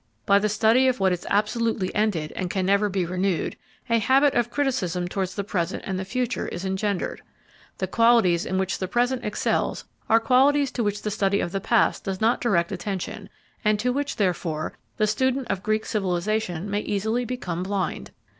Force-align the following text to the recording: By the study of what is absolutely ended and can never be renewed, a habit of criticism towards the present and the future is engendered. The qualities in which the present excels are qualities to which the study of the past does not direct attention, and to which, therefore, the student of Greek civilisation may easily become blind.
By 0.25 0.39
the 0.39 0.49
study 0.49 0.87
of 0.87 0.99
what 0.99 1.11
is 1.11 1.27
absolutely 1.29 1.93
ended 1.93 2.31
and 2.35 2.49
can 2.49 2.65
never 2.65 2.89
be 2.89 3.05
renewed, 3.05 3.55
a 3.87 3.99
habit 3.99 4.33
of 4.33 4.49
criticism 4.49 5.07
towards 5.07 5.35
the 5.35 5.43
present 5.43 5.83
and 5.85 5.99
the 5.99 6.05
future 6.05 6.47
is 6.47 6.65
engendered. 6.65 7.21
The 7.77 7.85
qualities 7.85 8.43
in 8.43 8.57
which 8.57 8.79
the 8.79 8.87
present 8.87 9.23
excels 9.23 9.85
are 10.09 10.19
qualities 10.19 10.71
to 10.71 10.83
which 10.83 11.03
the 11.03 11.11
study 11.11 11.39
of 11.39 11.51
the 11.51 11.61
past 11.61 12.03
does 12.03 12.19
not 12.19 12.41
direct 12.41 12.71
attention, 12.71 13.29
and 13.63 13.79
to 13.79 13.93
which, 13.93 14.15
therefore, 14.15 14.73
the 14.97 15.05
student 15.05 15.47
of 15.51 15.61
Greek 15.61 15.85
civilisation 15.85 16.67
may 16.67 16.79
easily 16.79 17.23
become 17.23 17.61
blind. 17.61 18.09